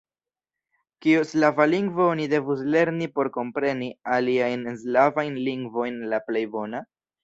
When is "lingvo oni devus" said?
1.73-2.65